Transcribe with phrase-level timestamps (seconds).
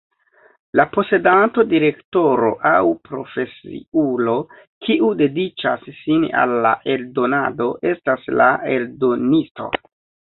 [0.79, 4.35] La posedanto, direktoro aŭ profesiulo,
[4.87, 9.71] kiu dediĉas sin al la eldonado estas la eldonisto.